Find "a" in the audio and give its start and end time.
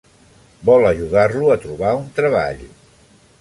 1.51-1.59